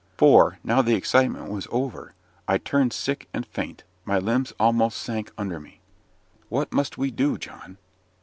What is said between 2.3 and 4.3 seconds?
I turned sick and faint; my